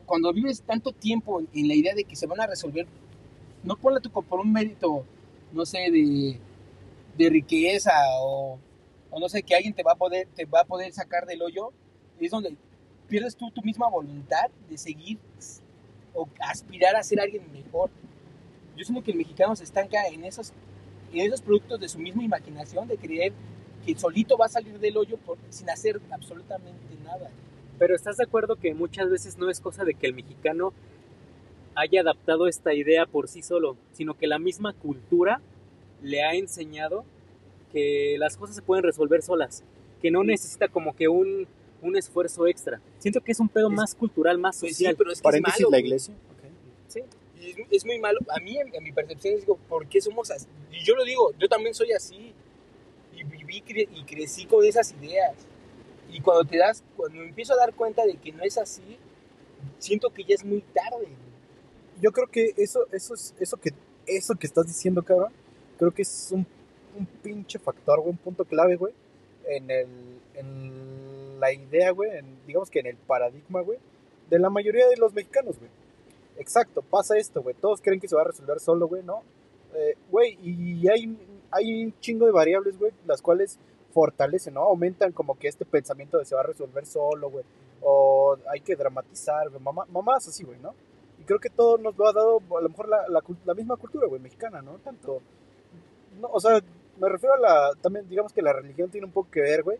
[0.06, 2.86] cuando vives tanto tiempo en la idea de que se van a resolver,
[3.62, 5.04] no ponle tu por un mérito,
[5.54, 8.58] no sé, de, riqueza o,
[9.10, 11.42] o no sé, que alguien te va a poder, te va a poder sacar del
[11.42, 11.72] hoyo,
[12.20, 12.56] es donde
[13.08, 15.18] pierdes tú tu misma voluntad de seguir
[16.14, 17.90] o aspirar a ser alguien mejor.
[18.76, 20.52] Yo siento que el mexicano se estanca en esos,
[21.12, 23.32] en esos productos de su misma imaginación, de creer
[23.84, 25.18] que solito va a salir del hoyo
[25.50, 27.30] sin hacer absolutamente nada.
[27.78, 30.72] Pero ¿estás de acuerdo que muchas veces no es cosa de que el mexicano
[31.76, 35.40] haya adaptado esta idea por sí solo, sino que la misma cultura
[36.02, 37.04] le ha enseñado
[37.72, 39.64] que las cosas se pueden resolver solas,
[40.00, 41.46] que no necesita como que un,
[41.82, 42.80] un esfuerzo extra.
[42.98, 44.92] Siento que es un pedo más cultural, más Pues social.
[44.92, 46.14] sí, pero es que es malo, la iglesia.
[46.88, 47.00] Sí.
[47.40, 48.20] Y es, es muy malo.
[48.28, 50.46] A mí, en, en mi percepción, digo, ¿por qué somos así?
[50.72, 52.32] Y yo lo digo, yo también soy así.
[53.16, 55.34] Y viví cre- y crecí con esas ideas.
[56.12, 58.98] Y cuando te das, cuando me empiezo a dar cuenta de que no es así,
[59.78, 61.08] siento que ya es muy tarde.
[62.00, 63.70] Yo creo que eso, eso es, eso que,
[64.06, 65.32] eso que estás diciendo, cabrón,
[65.78, 66.46] creo que es un,
[66.98, 68.92] un pinche factor, güey, un punto clave, güey,
[69.46, 69.86] en el,
[70.34, 73.78] en la idea, güey, en- digamos que en el paradigma, güey,
[74.30, 75.70] de la mayoría de los mexicanos, güey.
[76.38, 77.54] Exacto, pasa esto, güey.
[77.54, 79.22] Todos creen que se va a resolver solo, güey, ¿no?
[79.74, 81.16] Eh, Güey, y hay,
[81.50, 83.58] hay un chingo de variables, güey, las cuales
[83.92, 84.62] fortalecen, ¿no?
[84.62, 87.44] Aumentan como que este pensamiento de se va a resolver solo, güey.
[87.82, 89.60] O hay que dramatizar, güey.
[89.62, 90.74] Mamá, mamás así, güey, ¿no?
[91.24, 93.76] Y creo que todo nos lo ha dado, a lo mejor, la, la, la misma
[93.76, 94.74] cultura, güey, mexicana, ¿no?
[94.84, 95.22] Tanto.
[96.20, 96.60] No, o sea,
[97.00, 97.70] me refiero a la.
[97.80, 99.78] También, digamos que la religión tiene un poco que ver, güey.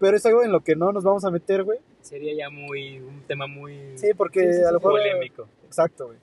[0.00, 1.78] Pero es algo en lo que no nos vamos a meter, güey.
[2.00, 4.92] Sería ya muy un tema muy Sí, porque Sí, sí, a lo mejor.
[4.92, 5.46] polémico.
[5.66, 6.18] Exacto, güey.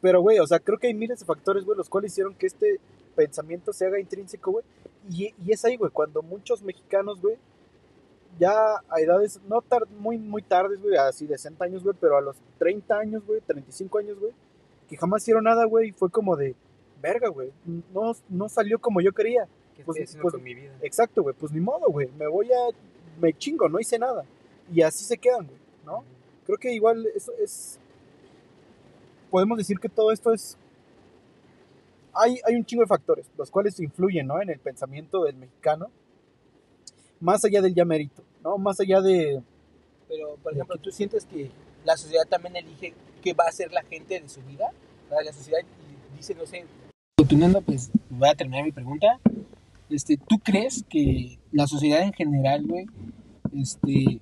[0.00, 2.46] Pero, güey, o sea, creo que hay miles de factores, güey, los cuales hicieron que
[2.46, 2.78] este
[3.16, 4.64] pensamiento se haga intrínseco, güey.
[5.10, 7.36] Y, y es ahí, güey, cuando muchos mexicanos, güey,
[8.38, 8.52] ya
[8.88, 9.62] a edades no
[9.98, 13.40] muy, muy tardes, güey, así de 60 años, güey, pero a los 30 años, güey,
[13.40, 14.32] 35 años, güey,
[14.88, 16.54] que jamás hicieron nada, güey, y fue como de,
[17.00, 17.52] verga, güey,
[17.92, 19.46] no, no salió como yo quería.
[19.76, 20.72] ¿Qué Pues- estoy pues- con mi vida?
[20.82, 22.68] Exacto, güey, pues ni modo, güey, me voy a,
[23.20, 24.24] me chingo, no hice nada.
[24.72, 26.04] Y así se quedan, güey, ¿no?
[26.46, 27.78] Creo que igual eso es.
[29.30, 30.56] Podemos decir que todo esto es.
[32.12, 34.40] Hay, hay un chingo de factores, los cuales influyen, ¿no?
[34.40, 35.90] En el pensamiento del mexicano.
[37.24, 38.58] Más allá del ya mérito, ¿no?
[38.58, 39.42] Más allá de.
[40.08, 41.50] Pero, por ejemplo, ¿tú sientes que
[41.82, 44.66] la sociedad también elige qué va a hacer la gente de su vida?
[45.08, 45.60] La sociedad
[46.14, 46.66] dice, no sé...
[47.16, 49.18] Continuando, pues voy a terminar mi pregunta.
[49.88, 52.84] Este, ¿Tú crees que la sociedad en general, güey,
[53.56, 54.20] este,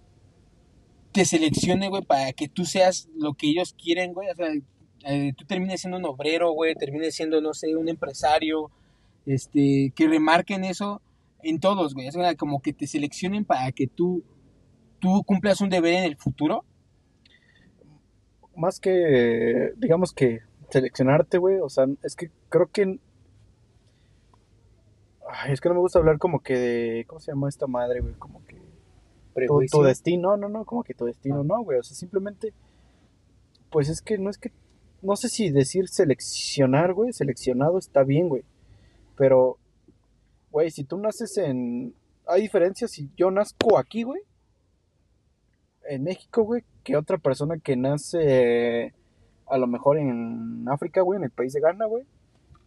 [1.11, 4.31] te seleccione, güey, para que tú seas lo que ellos quieren, güey?
[4.31, 4.47] O sea,
[5.07, 8.71] eh, tú termines siendo un obrero, güey, termines siendo, no sé, un empresario,
[9.27, 11.03] este, que remarquen eso
[11.42, 12.11] en todos, güey.
[12.11, 14.24] Sea, como que te seleccionen para que tú,
[14.98, 16.64] tú cumplas un deber en el futuro.
[18.57, 19.72] Más que.
[19.76, 21.59] Digamos que seleccionarte, güey.
[21.61, 22.98] O sea, es que creo que.
[25.28, 27.05] Ay, es que no me gusta hablar como que de.
[27.07, 28.14] ¿Cómo se llama esta madre, güey?
[28.14, 28.57] Como que.
[29.46, 32.52] tu, tu destino, no, no, como que tu destino, no, güey, o sea, simplemente,
[33.70, 34.52] pues es que no es que,
[35.00, 38.44] no sé si decir seleccionar, güey, seleccionado está bien, güey,
[39.16, 39.59] pero,
[40.53, 41.95] güey, si tú naces en,
[42.27, 44.23] hay diferencias si yo nazco aquí, güey,
[45.88, 48.95] en México, güey, que otra persona que nace
[49.47, 52.05] a lo mejor en África, güey, en el país de Ghana, güey,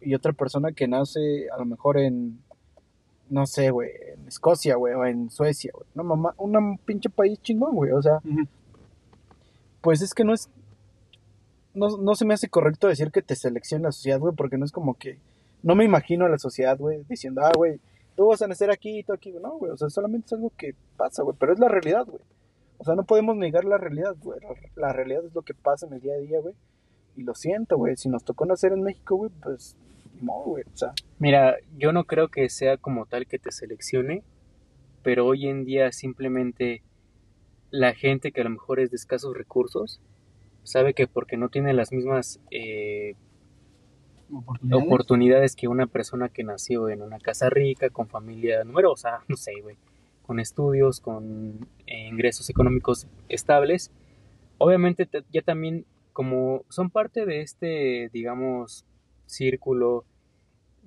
[0.00, 2.40] y otra persona que nace a lo mejor en,
[3.28, 5.86] no sé, güey, en Escocia, güey, o en Suecia, güey.
[5.94, 7.90] No, mamá, un pinche país chingón, güey.
[7.92, 8.20] O sea,
[9.80, 10.48] pues es que no es.
[11.74, 14.64] No, no se me hace correcto decir que te seleccione la sociedad, güey, porque no
[14.64, 15.18] es como que.
[15.66, 17.80] No me imagino a la sociedad, güey, diciendo, ah, güey,
[18.14, 19.32] tú vas a nacer aquí y tú aquí.
[19.32, 22.22] No, güey, o sea, solamente es algo que pasa, güey, pero es la realidad, güey.
[22.78, 24.38] O sea, no podemos negar la realidad, güey.
[24.40, 26.54] La, la realidad es lo que pasa en el día a día, güey.
[27.16, 27.96] Y lo siento, güey.
[27.96, 29.76] Si nos tocó nacer en México, güey, pues.
[30.22, 30.62] No, güey.
[30.72, 34.22] O sea, Mira, yo no creo que sea como tal que te seleccione,
[35.02, 36.82] pero hoy en día simplemente
[37.70, 40.00] la gente que a lo mejor es de escasos recursos
[40.62, 43.14] sabe que porque no tiene las mismas eh,
[44.32, 44.86] Oportunidades.
[44.86, 49.52] oportunidades que una persona que nació en una casa rica, con familia numerosa, no sé,
[49.62, 49.76] güey,
[50.26, 53.90] con estudios, con eh, ingresos económicos estables,
[54.58, 58.84] obviamente te- ya también como son parte de este, digamos,
[59.26, 60.04] círculo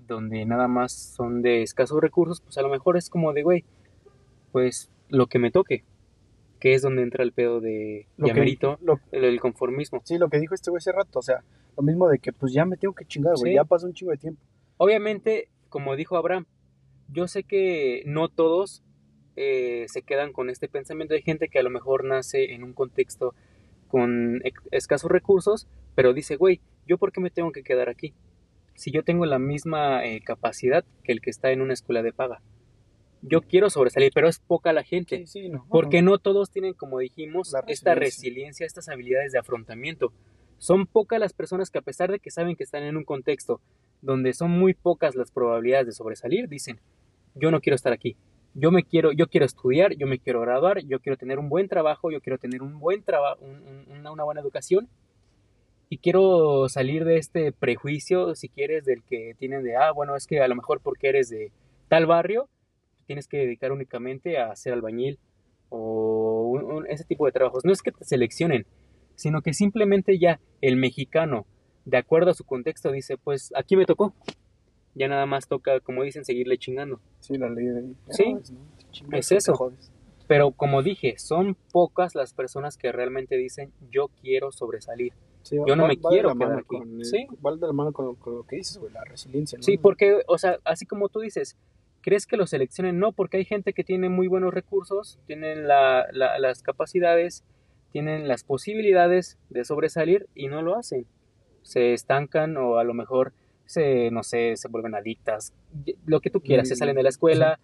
[0.07, 3.63] donde nada más son de escasos recursos, pues a lo mejor es como de, güey,
[4.51, 5.83] pues lo que me toque,
[6.59, 10.01] que es donde entra el pedo de lo que, merito, lo, el, el conformismo.
[10.03, 11.43] Sí, lo que dijo este güey hace rato, o sea,
[11.79, 13.55] lo mismo de que pues ya me tengo que chingar, güey, Sí.
[13.55, 14.41] ya pasó un chingo de tiempo.
[14.77, 16.45] Obviamente, como dijo Abraham,
[17.07, 18.83] yo sé que no todos
[19.35, 21.13] eh, se quedan con este pensamiento.
[21.13, 23.33] Hay gente que a lo mejor nace en un contexto
[23.87, 28.13] con escasos recursos, pero dice, güey, ¿yo por qué me tengo que quedar aquí?
[28.75, 32.11] Si yo tengo la misma eh, capacidad que el que está en una escuela de
[32.13, 32.41] paga.
[33.21, 35.25] yo quiero sobresalir, pero es poca la gente.
[35.69, 36.19] porque no.
[36.19, 40.13] todos tienen, como dijimos, esta resiliencia, estas habilidades de afrontamiento.
[40.59, 43.61] Son pocas las personas que a pesar de que saben que están en un contexto
[44.01, 46.79] donde son muy pocas las probabilidades de sobresalir, dicen,
[47.33, 48.17] yo no quiero estar aquí.
[48.53, 51.69] Yo me quiero, yo quiero estudiar, yo me quiero graduar, yo quiero tener un buen
[51.69, 53.39] trabajo, yo quiero tener un buen trabajo,
[53.87, 54.89] una, buena educación
[55.87, 60.27] y quiero salir de este prejuicio, si quieres, del que tienen de, ah, bueno, es
[60.27, 61.51] que a lo mejor porque eres de
[61.87, 62.49] tal barrio,
[63.05, 65.19] tienes que dedicar únicamente a ser albañil
[65.69, 67.63] o ese tipo de trabajos.
[67.63, 68.65] No es que te seleccionen,
[69.19, 71.45] sino que simplemente ya el mexicano,
[71.83, 74.13] de acuerdo a su contexto, dice, pues aquí me tocó.
[74.95, 77.01] Ya nada más toca, como dicen, seguirle chingando.
[77.19, 77.93] Sí, la ley de...
[78.11, 78.37] Sí,
[79.11, 79.73] es eso.
[80.25, 85.11] Pero como dije, son pocas las personas que realmente dicen, yo quiero sobresalir.
[85.51, 86.77] yo no me quiero quedar aquí.
[87.03, 87.27] sí.
[87.29, 89.57] De la mano con, lo que dices, güey, la resiliencia.
[89.57, 89.63] ¿no?
[89.63, 91.57] Sí, porque, o sea, así como tú dices,
[92.01, 92.97] ¿Crees que lo seleccionen?
[92.97, 97.43] No, porque hay gente que tiene muy buenos recursos, tienen las capacidades,
[97.91, 101.05] tienen las posibilidades de sobresalir y no lo hacen.
[101.63, 103.33] Se estancan o a lo mejor
[103.65, 105.53] se, no sé, se vuelven adictas,
[106.05, 107.59] lo que tú quieras, se salen de la escuela,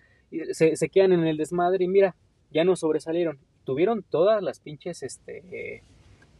[0.51, 2.15] se, se quedan en el desmadre y mira,
[2.51, 3.39] ya no sobresalieron.
[3.63, 5.81] Tuvieron todas las pinches, este,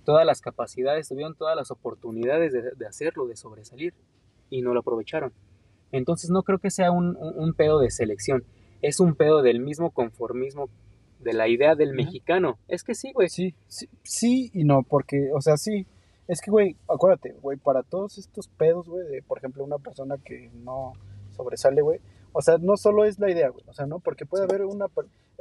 [0.03, 3.93] todas las capacidades, tuvieron todas las oportunidades de hacerlo, de sobresalir
[4.49, 5.33] y no lo aprovecharon.
[5.91, 8.43] Entonces no creo que sea un, un, pedo de selección,
[8.81, 10.69] es un pedo del mismo conformismo
[11.25, 12.59] de la idea del mexicano.
[12.67, 13.29] Es que sí, güey.
[13.29, 15.85] Sí, sí, sí y no, porque, o sea, sí.
[16.27, 20.17] Es que, güey, acuérdate, güey, para todos estos pedos, güey, de, por ejemplo, una persona
[20.23, 20.93] que no
[21.35, 21.99] sobresale, güey,
[22.31, 23.99] o sea, no solo es la idea, güey, o sea, ¿no?
[23.99, 24.87] Porque puede haber una...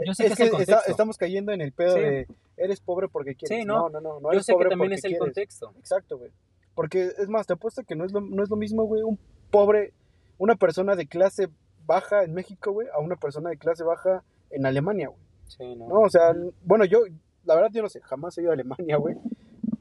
[0.05, 0.51] Yo sé es que,
[0.87, 3.59] estamos cayendo en el pedo de eres pobre porque quieres.
[3.59, 5.73] Sí, no, no, no, no, Yo sé que también es el contexto.
[5.79, 6.31] Exacto, güey.
[6.75, 9.19] Porque, es más, te apuesto que no es lo, no es lo mismo, güey, un
[9.51, 9.93] pobre
[10.39, 11.49] una persona de clase
[11.87, 15.24] baja en México, güey, a una persona de clase baja en Alemania, güey.
[15.57, 15.89] Sí, no.
[15.89, 16.01] no.
[16.01, 17.01] O sea, bueno, yo,
[17.45, 19.17] la verdad, yo no sé, jamás he ido a Alemania, güey.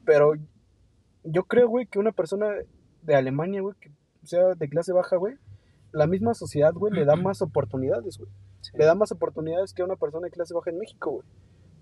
[0.04, 0.34] Pero
[1.24, 2.48] yo creo, güey, que una persona
[3.02, 3.90] de Alemania, güey, que
[4.24, 5.34] sea de clase baja, güey,
[5.92, 8.30] la misma sociedad, güey, le da más oportunidades, güey.
[8.74, 11.26] Le da más oportunidades que a una persona de clase baja en México, güey.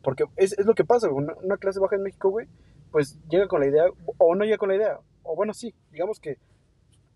[0.02, 1.24] Porque es, es lo que pasa, güey.
[1.24, 2.48] Una, una, clase baja en México, güey,
[2.90, 3.84] pues llega con la idea,
[4.18, 4.98] o no llega con la idea.
[5.22, 6.38] O bueno, sí, digamos que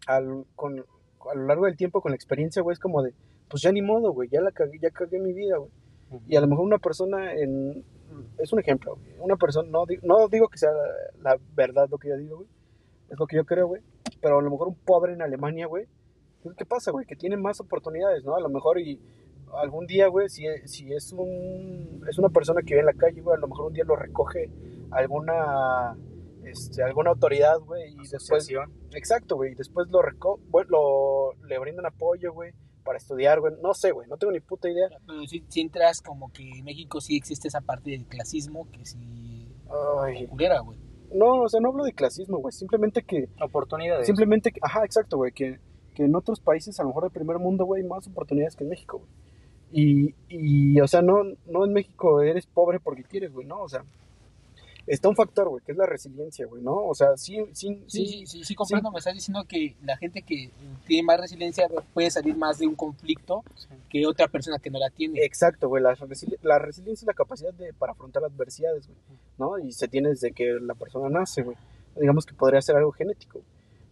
[0.07, 3.13] al, con, a lo largo del tiempo con la experiencia, güey, es como de,
[3.49, 5.71] pues ya ni modo, güey, ya la cagué, ya cagué mi vida, güey.
[6.27, 7.85] Y a lo mejor una persona en,
[8.39, 10.71] es un ejemplo, una persona, no, no digo que sea
[11.21, 12.49] la, verdad lo que yo digo, güey,
[13.11, 13.83] es lo que yo creo, güey,
[14.21, 15.87] pero a lo mejor un pobre en Alemania, güey,
[16.57, 17.07] ¿qué pasa, güey?
[17.07, 18.37] Que tiene más oportunidades, ¿no?
[18.37, 19.01] A lo mejor y
[19.55, 23.21] algún día, güey, si, si es un, es una persona que vive en la calle,
[23.21, 24.49] güey, a lo mejor un día lo recoge
[24.91, 25.97] alguna
[26.45, 28.49] este, alguna autoridad, güey, y después...
[28.93, 32.53] Exacto, güey, y después lo, reco lo le brindan apoyo, güey,
[32.87, 34.89] para estudiar, güey, no sé, güey, no tengo ni puta idea.
[35.07, 39.49] Pero si, entras como que en México sí existe esa parte del clasismo que si
[39.69, 40.79] ocurriera, güey.
[41.13, 43.29] No, o sea, no hablo de clasismo, güey, simplemente que...
[43.41, 44.07] Oportunidades.
[44.07, 45.61] Simplemente que, ajá, exacto, güey, que,
[45.95, 48.71] que en otros países, a lo mejor del primer mundo, güey, más oportunidades que en
[48.71, 49.11] México, güey.
[49.73, 53.61] Y, y, o sea, no, no en México eres pobre porque quieres, güey, ¿no?
[53.63, 53.85] O sea,
[54.87, 56.75] está un factor, güey, que es la resiliencia, güey, ¿no?
[56.77, 60.23] O sea, sí, sí, sí, sí, sí, sí comprendo, me estás diciendo que la gente
[60.23, 60.51] que
[60.87, 63.43] tiene más resiliencia puede salir más de un conflicto
[63.89, 65.25] que otra persona que no la tiene.
[65.25, 65.97] Exacto, güey, la,
[66.43, 68.99] la resiliencia es la capacidad de, para afrontar adversidades, güey,
[69.39, 69.59] ¿no?
[69.59, 71.57] Y se tiene desde que la persona nace, güey.
[71.97, 73.41] Digamos que podría ser algo genético.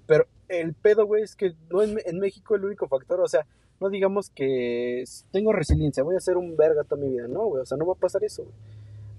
[0.07, 3.47] Pero el pedo, güey, es que no en, en México el único factor, o sea,
[3.81, 5.03] no digamos que
[5.33, 7.87] tengo resiliencia, voy a ser un verga toda mi vida, no, güey, o sea, no
[7.87, 8.55] va a pasar eso, güey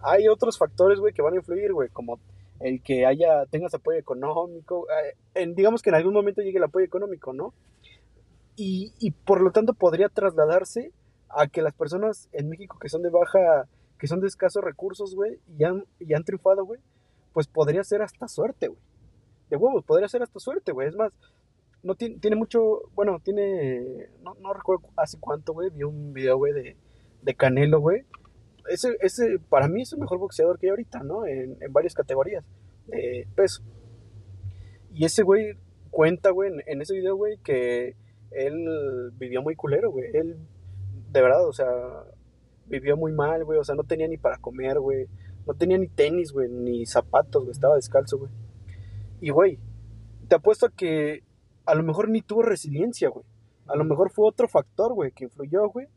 [0.06, 2.20] hay otros factores, güey, que van a influir, güey, como
[2.60, 6.64] el que haya, tengas apoyo económico, eh, en, digamos que en algún momento llegue el
[6.64, 7.54] apoyo económico, ¿no?
[8.58, 10.94] Y, por lo tanto podría trasladarse
[11.28, 13.68] a que las personas en México que son de baja,
[14.00, 16.80] que son de escasos recursos, güey, y han, y han triunfado, güey,
[17.34, 18.80] pues podría ser hasta suerte, güey.
[19.50, 20.88] De huevos, podría ser hasta suerte, güey.
[20.88, 21.12] Es más,
[21.84, 26.38] no tiene, tiene mucho, bueno, tiene, no, no recuerdo hace cuánto, güey, vi un video,
[26.38, 26.78] güey, de,
[27.24, 28.06] de Canelo, güey,
[28.70, 31.26] ese, ese para mí es el mejor boxeador que hay ahorita, ¿no?
[31.26, 32.44] En, en varias categorías
[32.88, 33.64] de peso.
[34.94, 35.58] Y ese güey
[35.96, 37.96] cuenta, güey, en, ese video, güey, que
[38.32, 40.06] él vivió muy culero, güey.
[40.14, 40.38] Él,
[41.10, 41.68] de verdad, o sea,
[42.66, 43.60] vivió muy mal, güey.
[43.60, 45.08] O sea, no tenía ni para comer, güey.
[45.48, 47.52] No tenía ni tenis, güey, ni zapatos, güey.
[47.52, 48.32] Estaba descalzo, güey.
[49.22, 49.58] Y, güey,
[50.28, 51.24] te apuesto a que
[51.66, 53.26] a lo mejor ni tuvo resiliencia, güey.
[53.68, 55.88] A lo mejor fue otro factor, güey, que influyó, güey.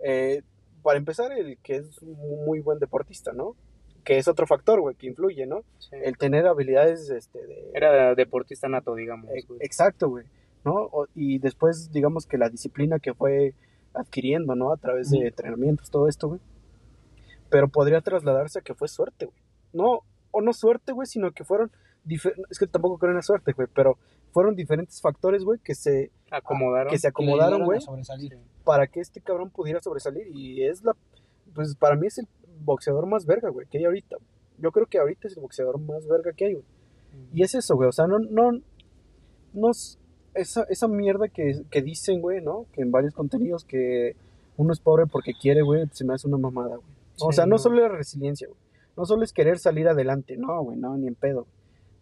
[0.00, 0.42] Eh,
[0.86, 3.56] para empezar, el que es un muy buen deportista, ¿no?
[4.04, 5.64] Que es otro factor, güey, que influye, ¿no?
[5.90, 7.72] El tener habilidades, este, de...
[7.74, 9.28] Era deportista nato, digamos.
[9.58, 10.26] exacto, güey,
[10.64, 10.88] ¿no?
[11.16, 13.54] y después, digamos que la disciplina que fue
[13.94, 14.72] adquiriendo, ¿no?
[14.72, 16.40] A través de entrenamientos, todo esto, güey.
[17.50, 19.38] Pero podría trasladarse a que fue suerte, güey.
[19.72, 21.72] No, o no suerte, güey, sino que fueron,
[22.48, 23.98] es que tampoco creo en la suerte, güey, pero
[24.36, 27.80] fueron diferentes factores, güey, que se acomodaron, que se acomodaron, güey,
[28.64, 30.94] para que este cabrón pudiera sobresalir y es la,
[31.54, 32.28] pues para mí es el
[32.60, 34.18] boxeador más verga, güey, que hay ahorita.
[34.58, 36.66] Yo creo que ahorita es el boxeador más verga que hay, güey.
[37.32, 38.60] Y es eso, güey, o sea, no, no,
[39.54, 39.70] no,
[40.34, 42.66] esa, esa mierda que, que dicen, güey, ¿no?
[42.74, 44.16] Que en varios contenidos que
[44.58, 46.88] uno es pobre porque quiere, güey, se me hace una mamada, güey.
[47.20, 48.60] o sea, no, solo la resiliencia, güey.
[48.98, 51.46] No solo es querer salir adelante, no, güey, no, ni en pedo.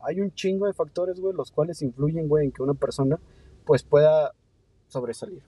[0.06, 3.18] Hay un chingo de factores, güey, los cuales influyen, güey, en que una persona,
[3.64, 4.32] pues, pueda
[4.88, 5.42] sobresalir.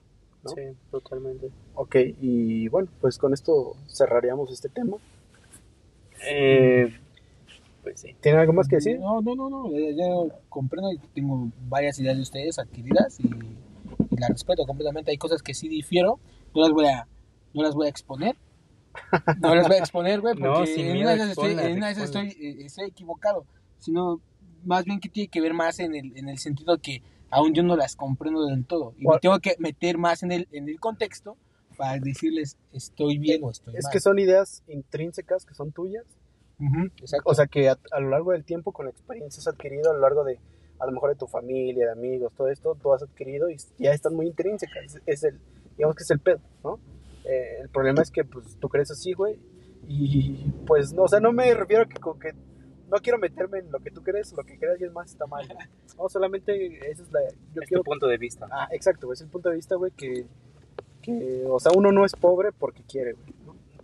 [0.45, 0.51] ¿no?
[0.51, 1.51] Sí, totalmente.
[1.75, 4.97] Ok, y bueno, pues con esto cerraríamos este tema.
[6.29, 6.93] Eh,
[7.83, 8.17] pues sí.
[8.21, 8.99] ¿Tiene algo más que decir?
[8.99, 9.71] No, no, no, no.
[9.71, 15.11] Yo, comprendo y tengo varias ideas de ustedes adquiridas y, y las respeto completamente.
[15.11, 16.19] Hay cosas que sí difiero,
[16.55, 17.07] no las voy a,
[17.55, 18.37] no las voy a exponer.
[19.41, 23.45] No las voy a exponer, güey, porque en una de esas estoy, eh, estoy, equivocado.
[23.79, 24.21] Sino,
[24.67, 27.63] más bien que tiene que ver más en el, en el sentido que aún yo
[27.63, 28.95] no las comprendo del todo.
[28.99, 31.37] Y me tengo que meter más en el, en el contexto
[31.77, 33.81] para decirles estoy bien o estoy mal.
[33.81, 36.05] Es que son ideas intrínsecas que son tuyas
[37.25, 40.39] o sea que a, lo largo del tiempo, con experiencias adquirido a lo largo de,
[40.79, 43.93] a lo mejor de tu familia, de amigos, todo esto, tú has adquirido y ya
[43.93, 44.99] están muy intrínsecas.
[45.05, 45.39] Es, el,
[45.77, 46.79] digamos que es el pedo, ¿no?
[47.25, 49.39] Eh, el problema es que, pues, tú crees así, güey,
[49.87, 52.35] y pues, no, o sea, no me refiero a que, que
[52.91, 55.47] no quiero meterme en lo que tú crees, lo que crees alguien más está mal.
[55.97, 57.21] No, solamente esa es la...
[57.55, 58.47] Yo quiero, tu punto de vista.
[58.51, 60.27] Ah, exacto, es el punto de vista, güey, que,
[61.03, 63.35] que, o sea, uno no es pobre porque quiere, güey.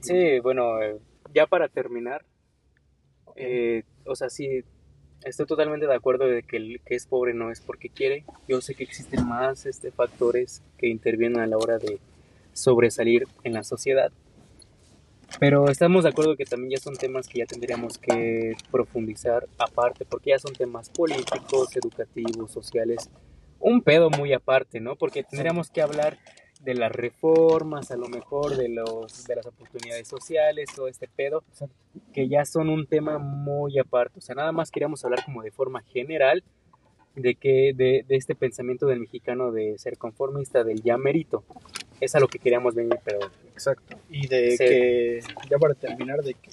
[0.00, 0.98] Sí, bueno, eh,
[1.32, 2.24] ya para terminar,
[3.36, 4.64] eh, o sea, sí,
[5.24, 8.24] estoy totalmente de acuerdo de que el que es pobre no es porque quiere.
[8.48, 12.00] Yo sé que existen más este, factores que intervienen a la hora de
[12.52, 14.12] sobresalir en la sociedad.
[15.38, 20.04] Pero estamos de acuerdo que también ya son temas que ya tendríamos que profundizar aparte,
[20.04, 23.10] porque ya son temas políticos, educativos, sociales,
[23.58, 24.96] un pedo muy aparte, ¿no?
[24.96, 26.18] Porque tendríamos que hablar
[26.60, 31.42] de las reformas, a lo mejor de los de las oportunidades sociales, todo este pedo,
[32.12, 34.18] que ya son un tema muy aparte.
[34.18, 36.44] O sea, nada más queríamos hablar como de forma general
[37.16, 41.44] de que de, de este pensamiento del mexicano de ser conformista, del ya mérito.
[42.02, 43.20] Es a lo que queríamos venir, pero...
[43.52, 43.96] Exacto.
[44.10, 46.50] Y de que, ya para terminar, de que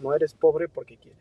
[0.00, 1.18] no eres pobre porque quieres.